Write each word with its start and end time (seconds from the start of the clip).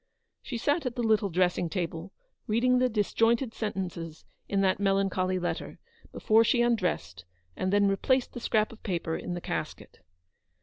She 0.41 0.57
sat 0.57 0.87
at 0.87 0.95
the 0.95 1.03
little 1.03 1.29
dressing 1.29 1.69
table, 1.69 2.11
reading 2.47 2.79
the 2.79 2.89
disjointed 2.89 3.53
sentences 3.53 4.25
in 4.49 4.61
that 4.61 4.79
melancholy 4.79 5.37
letter, 5.37 5.77
before 6.11 6.43
she 6.43 6.63
undressed, 6.63 7.23
and 7.55 7.71
then 7.71 7.87
replaced 7.87 8.33
the 8.33 8.39
scrap 8.39 8.71
of 8.71 8.81
paper 8.81 9.15
in 9.15 9.35
the 9.35 9.41
casket. 9.41 9.99